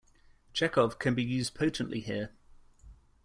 [0.51, 2.31] Chekov can be used potently here.